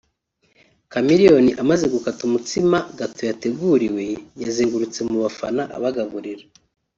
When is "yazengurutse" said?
4.43-4.99